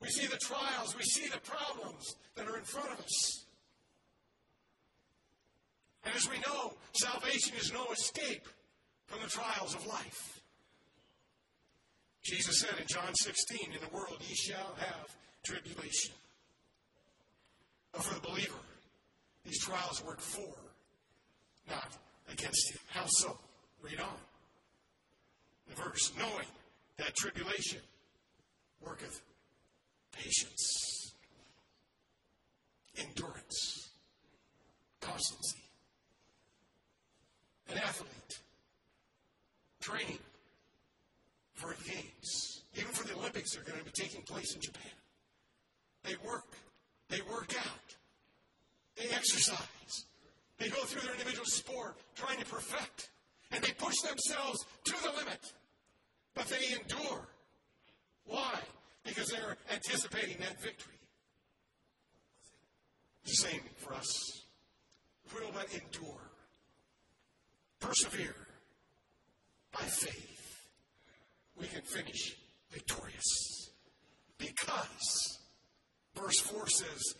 We 0.01 0.09
see 0.09 0.27
the 0.27 0.37
trials. 0.37 0.95
We 0.95 1.03
see 1.03 1.27
the 1.27 1.39
problems 1.39 2.15
that 2.35 2.47
are 2.47 2.57
in 2.57 2.63
front 2.63 2.91
of 2.91 2.99
us. 2.99 3.45
And 6.05 6.15
as 6.15 6.29
we 6.29 6.37
know, 6.39 6.73
salvation 6.93 7.55
is 7.59 7.73
no 7.73 7.85
escape 7.91 8.47
from 9.07 9.19
the 9.21 9.27
trials 9.27 9.75
of 9.75 9.85
life. 9.85 10.41
Jesus 12.23 12.59
said 12.61 12.79
in 12.79 12.87
John 12.87 13.13
16, 13.13 13.71
In 13.73 13.79
the 13.79 13.95
world 13.95 14.17
ye 14.27 14.35
shall 14.35 14.75
have 14.77 15.15
tribulation. 15.43 16.13
But 17.91 18.03
for 18.03 18.13
the 18.13 18.27
believer, 18.27 18.59
these 19.43 19.59
trials 19.59 20.03
work 20.05 20.19
for, 20.19 20.53
not 21.67 21.97
against 22.31 22.71
him. 22.71 22.79
How 22.87 23.05
so? 23.07 23.37
Read 23.81 23.99
on. 23.99 24.17
The 25.67 25.81
verse, 25.81 26.11
knowing 26.17 26.47
that 26.97 27.15
tribulation 27.15 27.79
patience, 30.29 31.13
endurance, 32.97 33.89
constancy. 35.01 35.63
An 37.69 37.77
athlete 37.77 38.39
training 39.81 40.19
for 41.53 41.75
games, 41.85 42.61
even 42.75 42.91
for 42.91 43.07
the 43.07 43.15
Olympics 43.15 43.55
that 43.55 43.61
are 43.61 43.71
going 43.71 43.79
to 43.79 43.85
be 43.85 43.91
taking 43.91 44.21
place 44.21 44.53
in 44.53 44.61
Japan. 44.61 44.91
They 46.03 46.15
work, 46.25 46.53
they 47.09 47.21
work 47.31 47.53
out, 47.59 47.95
they 48.97 49.09
exercise, 49.15 50.05
they 50.59 50.69
go 50.69 50.83
through 50.83 51.01
their 51.01 51.13
individual 51.13 51.45
sport 51.45 51.97
trying 52.15 52.39
to 52.39 52.45
perfect, 52.45 53.09
and 53.51 53.63
they 53.63 53.71
push 53.71 53.95
themselves 54.01 54.63
to 54.85 54.93
the 55.03 55.11
limit, 55.17 55.53
but 56.35 56.47
they 56.47 56.75
endure. 56.79 57.27
Why? 58.25 58.59
Because 59.03 59.29
they're 59.29 59.57
anticipating 59.73 60.37
that 60.39 60.61
victory. 60.61 60.93
The 63.25 63.31
same 63.31 63.61
for 63.77 63.93
us. 63.93 64.43
If 65.25 65.35
we 65.35 65.45
will 65.45 65.53
but 65.53 65.67
endure, 65.73 66.31
persevere 67.79 68.35
by 69.71 69.85
faith, 69.85 70.67
we 71.59 71.67
can 71.67 71.81
finish 71.81 72.35
victorious. 72.71 73.71
Because, 74.37 75.39
verse 76.15 76.39
4 76.39 76.67
says, 76.67 77.15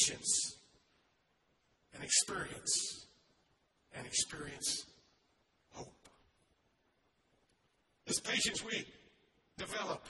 patience 0.00 0.56
and 1.94 2.02
experience, 2.02 3.06
and 3.94 4.06
experience 4.06 4.86
hope. 5.72 6.08
This 8.06 8.20
patience 8.20 8.64
we 8.64 8.84
develop 9.58 10.04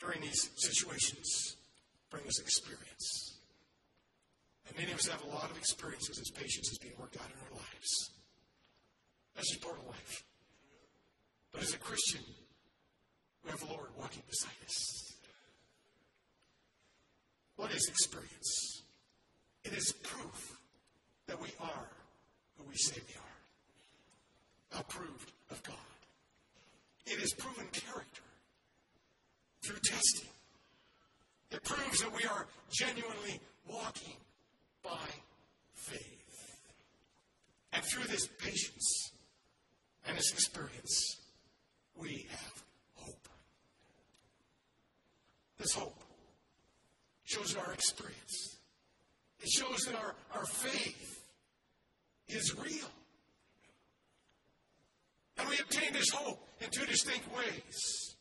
during 0.00 0.20
these 0.20 0.50
situations 0.56 1.56
bring 2.10 2.26
us 2.26 2.40
experience. 2.40 3.38
And 4.68 4.78
many 4.78 4.92
of 4.92 4.98
us 4.98 5.08
have 5.08 5.22
a 5.24 5.28
lot 5.28 5.50
of 5.50 5.58
experiences 5.58 6.18
as 6.18 6.30
patience 6.30 6.70
is 6.70 6.78
being 6.78 6.94
worked 6.98 7.16
out 7.16 7.26
in 7.26 7.38
our 7.46 7.58
lives. 7.58 8.10
That's 9.34 9.50
just 9.50 9.62
part 9.62 9.78
of 9.78 9.86
life. 9.86 10.24
But 11.52 11.62
as 11.62 11.74
a 11.74 11.78
Christian, 11.78 12.22
we 13.44 13.50
have 13.50 13.60
the 13.60 13.66
Lord 13.66 13.88
walking 13.98 14.22
beside 14.28 14.56
us. 14.66 15.08
What 17.58 17.67
experience? 17.86 18.82
It 19.64 19.72
is 19.72 19.92
proof 20.02 20.58
that 21.26 21.40
we 21.40 21.48
are 21.60 21.88
who 22.56 22.64
we 22.68 22.74
say 22.74 23.00
we 23.06 23.14
are, 23.14 24.80
approved 24.80 25.32
of 25.50 25.62
God. 25.62 25.76
It 27.06 27.22
is 27.22 27.32
proven 27.34 27.66
character 27.72 28.22
through 29.64 29.78
testing. 29.84 30.28
It 31.50 31.62
proves 31.62 32.00
that 32.00 32.14
we 32.14 32.24
are 32.24 32.46
genuinely 32.70 33.40
walking 33.66 34.16
by 34.82 35.08
faith. 35.74 36.58
And 37.72 37.82
through 37.84 38.04
this 38.04 38.28
patience 38.38 39.12
and 40.06 40.16
this 40.16 40.32
experience, 40.32 41.16
we 41.96 42.26
have 42.30 42.62
hope. 42.94 43.28
This 45.58 45.72
hope 45.72 46.00
shows 47.24 47.56
our 47.56 47.67
experience. 47.78 48.58
It 49.40 49.48
shows 49.48 49.78
that 49.86 49.94
our, 49.94 50.14
our 50.34 50.44
faith 50.44 51.22
is 52.28 52.56
real. 52.56 52.90
And 55.38 55.48
we 55.48 55.56
obtain 55.58 55.92
this 55.92 56.10
hope 56.10 56.44
in 56.60 56.68
two 56.70 56.84
distinct 56.86 57.24
ways 57.36 58.16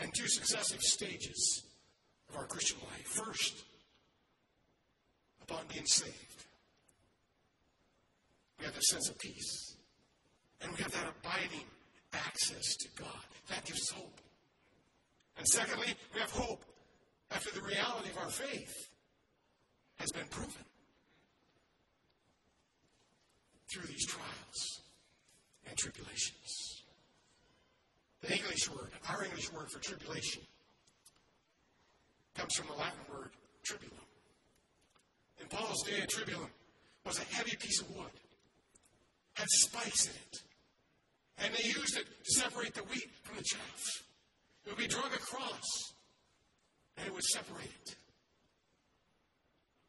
and 0.00 0.10
two 0.12 0.26
successive 0.26 0.80
stages 0.80 1.62
of 2.28 2.36
our 2.36 2.46
Christian 2.46 2.78
life. 2.90 3.06
First, 3.06 3.64
upon 5.42 5.60
being 5.72 5.86
saved, 5.86 6.44
we 8.58 8.64
have 8.64 8.76
a 8.76 8.82
sense 8.82 9.08
of 9.08 9.18
peace. 9.18 9.76
And 10.60 10.72
we 10.72 10.82
have 10.82 10.92
that 10.92 11.06
abiding 11.20 11.66
access 12.12 12.76
to 12.76 12.88
God. 12.96 13.24
That 13.48 13.64
gives 13.64 13.80
us 13.80 13.90
hope. 13.90 14.20
And 15.38 15.46
secondly, 15.46 15.94
we 16.14 16.20
have 16.20 16.30
hope 16.30 16.64
after 17.34 17.50
the 17.50 17.62
reality 17.62 18.10
of 18.10 18.18
our 18.18 18.30
faith 18.30 18.88
has 19.98 20.10
been 20.12 20.26
proven 20.30 20.64
through 23.72 23.86
these 23.86 24.06
trials 24.06 24.82
and 25.68 25.76
tribulations. 25.76 26.82
The 28.20 28.36
English 28.36 28.70
word, 28.70 28.90
our 29.08 29.24
English 29.24 29.52
word 29.52 29.70
for 29.70 29.80
tribulation, 29.80 30.42
comes 32.34 32.54
from 32.54 32.68
the 32.68 32.74
Latin 32.74 33.00
word 33.10 33.30
tribulum. 33.66 34.06
In 35.40 35.46
Paul's 35.48 35.82
day, 35.82 36.00
a 36.02 36.06
tribulum 36.06 36.50
was 37.04 37.18
a 37.18 37.34
heavy 37.34 37.56
piece 37.56 37.80
of 37.80 37.90
wood, 37.90 38.12
had 39.34 39.48
spikes 39.48 40.06
in 40.06 40.12
it, 40.12 40.42
and 41.38 41.54
they 41.54 41.64
used 41.64 41.96
it 41.96 42.06
to 42.06 42.40
separate 42.40 42.74
the 42.74 42.82
wheat 42.84 43.10
from 43.22 43.36
the 43.36 43.42
chaff. 43.42 43.82
It 44.64 44.70
would 44.70 44.78
be 44.78 44.86
drug 44.86 45.12
across, 45.14 45.91
and 46.96 47.06
it 47.06 47.12
would 47.12 47.24
separate 47.24 47.70
it. 47.86 47.96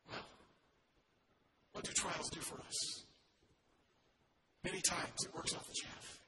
Well, 0.10 0.26
what 1.74 1.84
do 1.84 1.92
trials 1.94 2.30
do 2.30 2.40
for 2.40 2.60
us? 2.68 3.04
Many 4.64 4.82
times 4.82 5.26
it 5.26 5.36
works 5.36 5.54
off 5.54 5.68
the 5.68 5.74
chaff. 5.74 6.20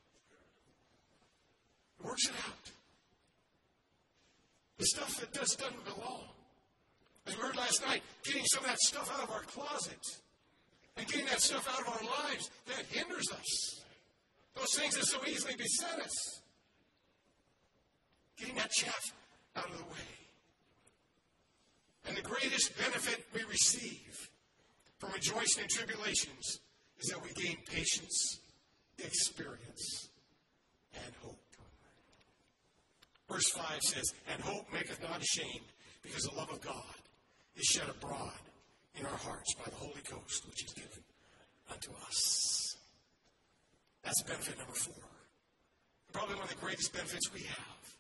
It 2.00 2.06
works 2.06 2.26
it 2.28 2.36
out. 2.48 2.72
The 4.78 4.86
stuff 4.86 5.20
that 5.22 5.34
just 5.34 5.60
doesn't 5.60 5.86
belong. 5.86 6.24
As 7.28 7.36
we 7.36 7.42
heard 7.42 7.56
last 7.56 7.82
night, 7.88 8.04
getting 8.24 8.46
some 8.46 8.64
of 8.64 8.70
that 8.70 8.80
stuff 8.80 9.10
out 9.18 9.24
of 9.24 9.32
our 9.32 9.42
closet 9.44 10.00
and 10.98 11.08
getting 11.08 11.26
that 11.28 11.42
stuff 11.42 11.68
out 11.74 11.82
of 11.82 11.88
our 11.88 12.28
lives 12.28 12.50
that 12.68 12.86
hinders 12.92 13.32
us. 13.32 13.84
Those 14.56 14.76
things 14.76 14.96
that 14.96 15.06
so 15.06 15.18
easily 15.28 15.56
beset 15.56 16.00
us. 16.00 16.42
Getting 18.38 18.56
that 18.56 18.72
chaff 18.72 19.14
out 19.56 19.70
of 19.70 19.78
the 19.78 19.84
way. 19.86 20.25
And 22.08 22.16
the 22.16 22.22
greatest 22.22 22.78
benefit 22.78 23.26
we 23.34 23.44
receive 23.44 24.30
from 25.00 25.12
rejoicing 25.12 25.64
in 25.64 25.70
tribulations 25.70 26.60
is 27.00 27.10
that 27.10 27.22
we 27.22 27.30
gain 27.44 27.58
patience, 27.66 28.40
experience, 29.00 30.10
and 30.94 31.14
hope. 31.22 31.40
Verse 33.30 33.50
5 33.50 33.82
says, 33.82 34.14
And 34.32 34.42
hope 34.42 34.72
maketh 34.72 35.02
not 35.02 35.22
ashamed, 35.22 35.66
because 36.04 36.24
the 36.24 36.36
love 36.36 36.52
of 36.52 36.62
God 36.62 36.96
is 37.56 37.66
shed 37.66 37.90
abroad 37.90 38.34
in 39.00 39.06
our 39.06 39.18
hearts 39.18 39.54
by 39.56 39.70
the 39.70 39.76
Holy 39.76 40.02
Ghost, 40.10 40.48
which 40.48 40.64
is 40.64 40.74
given 40.74 41.04
unto 41.72 41.92
us. 42.08 42.78
That's 44.04 44.22
benefit 44.24 44.58
number 44.58 44.74
four. 44.74 45.04
Probably 46.14 46.36
one 46.36 46.44
of 46.44 46.50
the 46.50 46.62
greatest 46.62 46.94
benefits 46.94 47.34
we 47.34 47.42
have. 47.42 47.96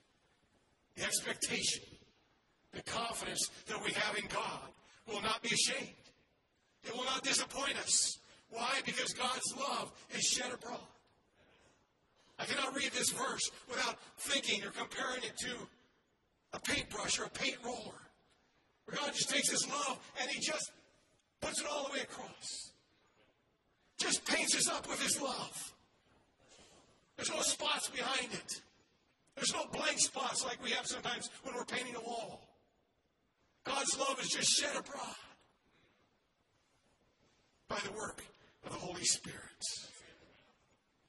The 0.95 1.03
expectation, 1.03 1.83
the 2.75 2.83
confidence 2.83 3.49
that 3.67 3.81
we 3.83 3.91
have 3.91 4.17
in 4.17 4.25
God 4.27 4.69
will 5.07 5.21
not 5.21 5.41
be 5.41 5.49
ashamed. 5.49 5.95
It 6.83 6.95
will 6.95 7.05
not 7.05 7.23
disappoint 7.23 7.77
us. 7.77 8.19
Why? 8.49 8.81
Because 8.85 9.13
God's 9.13 9.55
love 9.57 9.91
is 10.15 10.23
shed 10.23 10.51
abroad. 10.53 10.79
I 12.37 12.45
cannot 12.45 12.75
read 12.75 12.91
this 12.91 13.11
verse 13.11 13.49
without 13.69 13.95
thinking 14.17 14.63
or 14.63 14.71
comparing 14.71 15.23
it 15.23 15.37
to 15.37 15.55
a 16.53 16.59
paintbrush 16.59 17.19
or 17.19 17.23
a 17.23 17.29
paint 17.29 17.57
roller. 17.65 18.01
Where 18.85 18.97
God 18.97 19.13
just 19.13 19.29
takes 19.29 19.49
his 19.49 19.67
love 19.67 19.99
and 20.21 20.29
he 20.29 20.39
just 20.39 20.71
puts 21.41 21.61
it 21.61 21.67
all 21.67 21.85
the 21.85 21.93
way 21.93 22.01
across. 22.01 22.71
Just 23.97 24.25
paints 24.25 24.55
us 24.55 24.69
up 24.69 24.87
with 24.87 25.01
his 25.01 25.21
love. 25.21 25.73
There's 27.15 27.31
no 27.31 27.41
spots 27.41 27.89
behind 27.89 28.33
it. 28.33 28.61
There's 29.35 29.53
no 29.53 29.65
blank 29.71 29.99
spots 29.99 30.45
like 30.45 30.61
we 30.63 30.71
have 30.71 30.85
sometimes 30.85 31.29
when 31.43 31.55
we're 31.55 31.65
painting 31.65 31.95
a 31.95 32.01
wall. 32.01 32.44
God's 33.65 33.99
love 33.99 34.19
is 34.21 34.29
just 34.29 34.49
shed 34.49 34.75
abroad 34.77 35.15
by 37.67 37.79
the 37.83 37.91
work 37.97 38.23
of 38.63 38.71
the 38.71 38.77
Holy 38.77 39.03
Spirit. 39.03 39.39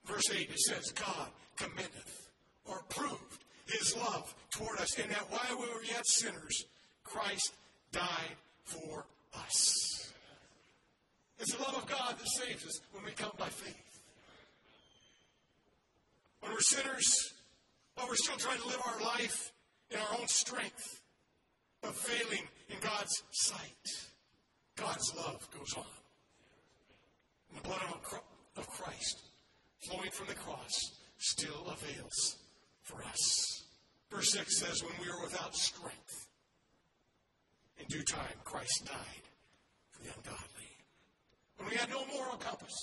Verse 0.07 0.31
8, 0.33 0.51
it 0.51 0.59
says, 0.59 0.91
God 0.93 1.29
commendeth 1.57 2.31
or 2.65 2.83
proved 2.89 3.45
his 3.67 3.97
love 3.97 4.35
toward 4.51 4.79
us 4.81 4.99
in 4.99 5.09
that 5.11 5.31
while 5.31 5.59
we 5.61 5.67
were 5.67 5.85
yet 5.85 6.07
sinners, 6.07 6.65
Christ 7.05 7.55
died 7.93 8.37
for 8.65 9.05
us. 9.35 10.13
It's 11.39 11.55
the 11.55 11.63
love 11.63 11.77
of 11.77 11.87
God 11.87 12.15
that 12.19 12.29
saves 12.45 12.65
us 12.65 12.81
when 12.93 13.05
we 13.05 13.13
come 13.13 13.33
by 13.39 13.49
faith. 13.49 14.01
When 16.41 16.53
we're 16.53 16.61
sinners, 16.61 17.35
while 17.95 18.07
we're 18.09 18.17
still 18.17 18.37
trying 18.37 18.61
to 18.61 18.69
live 18.69 18.81
our 18.87 19.01
life 19.03 19.53
in 19.91 19.99
our 19.99 20.21
own 20.21 20.29
strength, 20.29 21.01
but 21.87 21.95
failing 21.95 22.43
in 22.69 22.77
God's 22.81 23.23
sight. 23.31 24.11
God's 24.77 25.15
love 25.17 25.49
goes 25.57 25.73
on. 25.77 25.85
And 27.51 27.59
the 27.59 27.69
blood 27.69 27.81
of 28.57 28.67
Christ 28.69 29.23
flowing 29.89 30.11
from 30.11 30.27
the 30.27 30.35
cross 30.35 30.73
still 31.19 31.65
avails 31.67 32.39
for 32.83 33.03
us. 33.05 33.63
Verse 34.11 34.33
6 34.33 34.59
says, 34.59 34.83
When 34.83 34.95
we 35.01 35.09
were 35.09 35.23
without 35.23 35.55
strength, 35.55 36.27
in 37.79 37.87
due 37.87 38.03
time 38.03 38.35
Christ 38.45 38.87
died 38.87 39.29
for 39.93 40.03
the 40.03 40.09
ungodly. 40.09 40.71
When 41.57 41.69
we 41.71 41.77
had 41.77 41.89
no 41.89 42.05
moral 42.13 42.37
compass, 42.37 42.75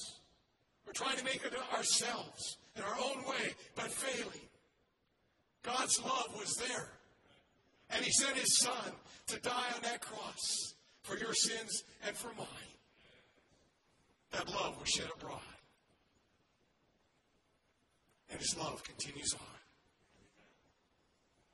we're 0.86 0.94
trying 0.94 1.18
to 1.18 1.26
make 1.26 1.44
it 1.44 1.54
ourselves 1.76 2.58
in 2.76 2.84
our 2.84 2.96
own 3.04 3.24
way, 3.24 3.54
but 3.76 3.92
failing. 3.92 4.48
God's 5.62 6.02
love 6.04 6.34
was 6.38 6.56
there. 6.56 6.89
And 7.96 8.04
He 8.04 8.12
sent 8.12 8.36
His 8.38 8.60
Son 8.60 8.92
to 9.28 9.40
die 9.40 9.72
on 9.76 9.82
that 9.84 10.02
cross 10.02 10.74
for 11.04 11.18
your 11.18 11.34
sins 11.34 11.84
and 12.06 12.16
for 12.16 12.30
mine. 12.38 12.48
That 14.32 14.50
love 14.50 14.80
was 14.80 14.90
shed 14.90 15.10
abroad. 15.16 15.40
And 18.32 18.40
His 18.40 18.58
love 18.58 18.84
continues 18.84 19.34
on. 19.34 19.60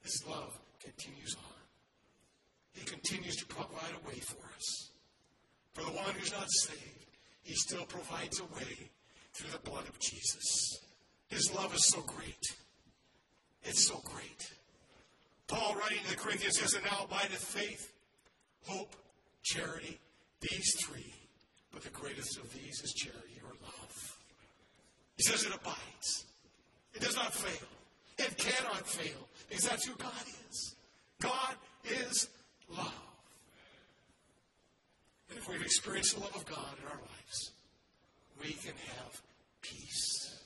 His 0.01 0.23
love 0.27 0.57
continues 0.81 1.35
on. 1.35 1.59
He 2.73 2.85
continues 2.85 3.35
to 3.37 3.45
provide 3.45 3.93
a 4.01 4.07
way 4.07 4.19
for 4.19 4.37
us. 4.55 4.91
For 5.73 5.83
the 5.83 5.91
one 5.91 6.13
who's 6.17 6.31
not 6.31 6.49
saved, 6.49 7.17
He 7.43 7.53
still 7.53 7.85
provides 7.85 8.39
a 8.39 8.45
way 8.55 8.91
through 9.33 9.51
the 9.51 9.69
blood 9.69 9.87
of 9.87 9.99
Jesus. 9.99 10.79
His 11.27 11.53
love 11.53 11.75
is 11.75 11.85
so 11.85 12.01
great. 12.01 12.55
It's 13.63 13.87
so 13.87 14.01
great. 14.03 14.51
Paul, 15.49 15.75
writing 15.81 15.97
to 16.05 16.11
the 16.11 16.15
Corinthians, 16.15 16.59
says, 16.59 16.75
And 16.75 16.85
now 16.85 17.05
abideth 17.05 17.43
faith, 17.43 17.91
hope, 18.67 18.95
charity, 19.43 19.99
these 20.41 20.75
three. 20.85 21.11
But 21.73 21.81
the 21.81 21.89
greatest 21.89 22.37
of 22.37 22.53
these 22.53 22.81
is 22.81 22.93
charity 22.93 23.41
or 23.43 23.51
love. 23.63 24.17
He 25.17 25.23
says 25.23 25.43
it 25.43 25.53
abides. 25.53 26.25
It 26.93 27.01
does 27.01 27.15
not 27.15 27.33
fail. 27.33 27.67
It 28.19 28.37
cannot 28.37 28.87
fail 28.87 29.27
because 29.49 29.65
that's 29.65 29.85
who 29.85 29.95
God 29.95 30.11
is. 30.49 30.75
God 31.19 31.55
is 31.83 32.29
love. 32.69 32.93
And 35.29 35.37
if 35.37 35.49
we've 35.49 35.61
experienced 35.61 36.15
the 36.15 36.21
love 36.21 36.35
of 36.35 36.45
God 36.45 36.75
in 36.79 36.87
our 36.87 36.99
lives, 36.99 37.51
we 38.41 38.51
can 38.53 38.73
have 38.97 39.21
peace. 39.61 40.43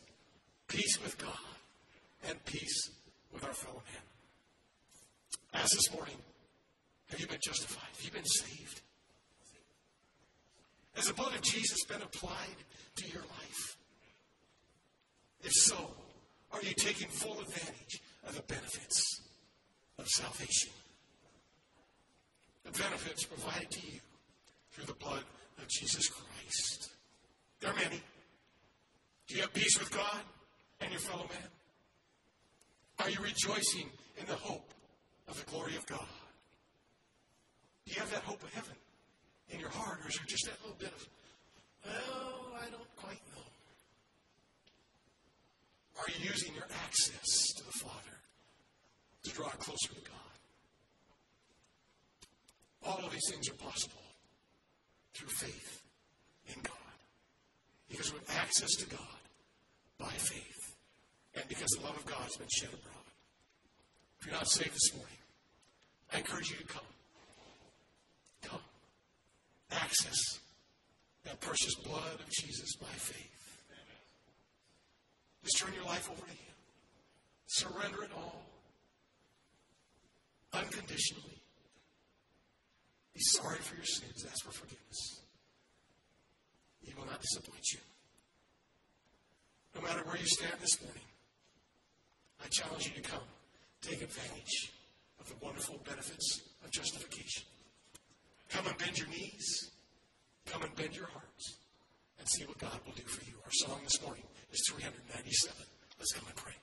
Peace 0.68 1.02
with 1.04 1.18
God 1.18 1.38
and 2.28 2.44
peace 2.46 2.89
with 3.34 3.44
our 3.44 3.54
fellow 3.54 3.82
man. 3.92 4.12
As 5.54 5.70
this 5.70 5.94
morning, 5.94 6.18
have 7.10 7.20
you 7.20 7.28
been 7.28 7.39
justified? 7.44 7.88
Have 7.96 8.06
you 8.06 8.12
been 8.12 8.26
saved? 8.26 8.82
Has 10.96 11.06
the 11.06 11.13
blood 11.13 11.34
of 11.36 11.42
Jesus 11.42 11.84
been 11.86 12.02
applied 12.02 12.58
to 12.96 13.08
your 13.08 13.22
life? 13.22 13.78
If 15.44 15.52
so, 15.52 15.76
are 16.52 16.62
you 16.62 16.74
taking 16.74 17.08
full 17.08 17.39
advantage 17.39 18.02
of 18.28 18.36
the 18.36 18.42
benefits 18.44 19.22
of 20.00 20.08
salvation? 20.08 20.72
The 22.63 22.72
benefits 22.72 23.26
provided 23.26 23.70
to 23.72 23.80
you 23.92 24.00
through 24.72 24.86
the 24.86 24.94
blood 24.94 25.24
of 25.58 25.68
Jesus 25.68 26.08
Christ. 26.08 26.89
There 27.60 27.72
are 27.72 27.76
many. 27.76 28.02
Do 29.28 29.36
you 29.36 29.42
have 29.42 29.54
peace 29.54 29.78
with 29.80 29.92
God 29.92 30.22
and 30.82 30.92
your 30.92 31.00
fellow 31.00 31.24
man? 31.24 31.50
Are 33.00 33.10
you 33.10 33.20
rejoicing 33.22 33.89
in 34.18 34.26
the 34.28 34.36
hope 34.36 34.74
of 35.28 35.38
the 35.38 35.50
glory 35.52 35.76
of 35.76 35.86
God? 35.86 36.08
Do 37.86 37.94
you 37.94 38.00
have 38.00 38.12
that 38.12 38.24
hope 38.24 38.42
of 38.44 38.54
heaven 38.54 38.76
in 39.50 39.60
your 39.60 39.70
heart, 39.70 40.00
or 40.04 40.10
is 40.10 40.16
there 40.16 40.26
just 40.28 40.46
that 40.46 40.60
little 40.62 40.78
bit 40.80 40.92
of, 40.94 41.08
well, 41.86 42.60
I 42.62 42.70
don't 42.70 42.96
quite 42.96 43.22
know? 43.36 43.44
Are 46.00 46.10
you 46.10 46.30
using 46.30 46.54
your 46.56 46.68
access 46.86 47.54
to 47.58 47.66
the 47.66 47.72
Father 47.84 48.18
to 49.24 49.32
draw 49.32 49.50
closer 49.50 49.94
to 49.94 50.02
God? 50.02 50.34
All 52.86 53.06
of 53.06 53.12
these 53.12 53.30
things 53.30 53.50
are 53.50 53.54
possible 53.54 54.02
through 55.14 55.30
faith 55.30 55.82
in 56.48 56.62
God. 56.62 56.74
Because 57.90 58.12
we 58.12 58.20
have 58.20 58.38
access 58.42 58.72
to 58.76 58.86
God 58.88 59.00
by 59.98 60.10
faith. 60.10 60.76
And 61.36 61.48
because 61.48 61.70
the 61.78 61.86
love 61.86 61.96
of 61.96 62.06
God 62.06 62.22
has 62.22 62.36
been 62.36 62.48
shed 62.52 62.70
abroad. 62.70 63.03
If 64.24 64.28
you're 64.28 64.38
not 64.38 64.48
saved 64.48 64.74
this 64.74 64.96
morning, 64.96 65.18
I 66.14 66.20
encourage 66.20 66.50
you 66.50 66.56
to 66.56 66.64
come. 66.64 66.86
Come. 68.42 68.62
Access 69.70 70.40
that 71.26 71.42
precious 71.42 71.76
blood 71.76 72.22
of 72.22 72.30
Jesus 72.30 72.78
by 72.78 72.88
faith. 72.88 73.60
Just 75.44 75.58
turn 75.58 75.74
your 75.74 75.84
life 75.84 76.10
over 76.10 76.22
to 76.22 76.32
Him. 76.32 76.56
Surrender 77.48 78.04
it 78.06 78.12
all. 78.16 78.46
Unconditionally. 80.54 81.42
Be 83.14 83.20
sorry 83.20 83.58
for 83.58 83.76
your 83.76 83.84
sins. 83.84 84.26
Ask 84.26 84.46
for 84.46 84.54
forgiveness. 84.54 85.20
He 86.80 86.94
will 86.94 87.08
not 87.08 87.20
disappoint 87.20 87.74
you. 87.74 87.80
No 89.76 89.82
matter 89.82 90.02
where 90.06 90.16
you 90.16 90.28
stand 90.28 90.54
this 90.62 90.82
morning, 90.82 91.04
I 92.42 92.48
challenge 92.48 92.88
you 92.88 93.02
to 93.02 93.10
come. 93.10 93.20
Take 93.84 94.02
advantage 94.02 94.72
of 95.19 95.28
the 95.28 95.36
wonderful 95.46 95.78
benefits 95.86 96.41
of 96.63 96.72
justification. 96.72 97.43
Come 98.50 98.67
and 98.67 98.78
bend 98.78 98.98
your 98.98 99.10
knees. 99.10 99.72
Come 100.46 100.63
and 100.63 100.74
bend 100.76 100.96
your 100.96 101.08
hearts 101.08 101.58
and 102.17 102.28
see 102.28 102.46
what 102.46 102.58
God 102.60 102.80
will 102.86 102.93
do 102.93 103.04
for 103.04 103.24
you. 103.26 103.34
Our 103.43 103.52
song 103.52 103.82
this 103.84 104.02
morning 104.02 104.24
is 104.54 104.63
397. 104.72 105.65
Let's 106.00 106.13
come 106.13 106.28
and 106.28 106.36
pray. 106.36 106.54